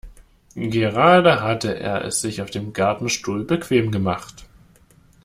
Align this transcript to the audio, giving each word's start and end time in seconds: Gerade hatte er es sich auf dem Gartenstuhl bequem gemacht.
Gerade 0.55 1.41
hatte 1.43 1.79
er 1.79 2.03
es 2.05 2.21
sich 2.21 2.41
auf 2.41 2.49
dem 2.49 2.73
Gartenstuhl 2.73 3.43
bequem 3.45 3.91
gemacht. 3.91 4.45